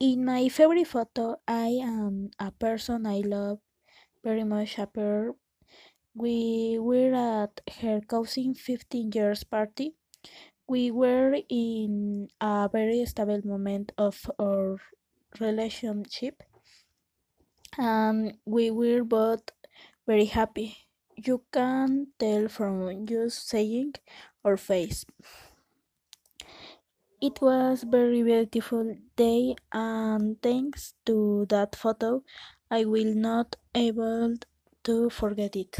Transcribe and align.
In 0.00 0.24
my 0.24 0.48
favorite 0.48 0.88
photo, 0.88 1.36
I 1.46 1.68
am 1.80 2.30
a 2.40 2.50
person 2.50 3.06
I 3.06 3.18
love 3.20 3.60
very 4.24 4.44
much 4.44 4.78
appear. 4.78 5.34
We 6.14 6.78
were 6.80 7.14
at 7.14 7.60
her 7.80 8.00
cousin 8.02 8.54
15 8.54 9.12
years 9.12 9.44
party. 9.44 9.96
We 10.68 10.90
were 10.92 11.38
in 11.48 12.28
a 12.40 12.68
very 12.72 13.06
stable 13.06 13.42
moment 13.46 13.92
of 13.98 14.30
our 14.40 14.78
relationship 15.40 16.42
and 17.78 18.38
we 18.44 18.70
were 18.70 19.04
both 19.04 19.42
very 20.06 20.26
happy. 20.26 20.76
You 21.16 21.44
can 21.52 22.08
tell 22.18 22.48
from 22.48 23.06
just 23.06 23.48
saying 23.48 23.94
our 24.44 24.56
face. 24.56 25.04
It 27.20 27.40
was 27.40 27.84
very 27.84 28.24
beautiful 28.24 28.96
day 29.14 29.54
and 29.72 30.42
thanks 30.42 30.94
to 31.06 31.46
that 31.48 31.76
photo 31.76 32.24
I 32.72 32.86
will 32.86 33.14
not 33.14 33.54
able 33.72 34.34
to 34.82 35.08
forget 35.10 35.54
it. 35.54 35.76